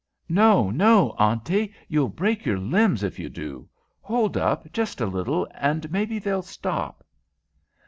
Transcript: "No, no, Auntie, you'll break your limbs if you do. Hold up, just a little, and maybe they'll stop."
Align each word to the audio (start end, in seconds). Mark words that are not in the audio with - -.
"No, 0.29 0.71
no, 0.71 1.11
Auntie, 1.19 1.71
you'll 1.87 2.09
break 2.09 2.43
your 2.43 2.57
limbs 2.57 3.03
if 3.03 3.19
you 3.19 3.29
do. 3.29 3.69
Hold 4.01 4.35
up, 4.35 4.73
just 4.73 4.99
a 4.99 5.05
little, 5.05 5.47
and 5.53 5.91
maybe 5.91 6.17
they'll 6.17 6.41
stop." 6.41 7.05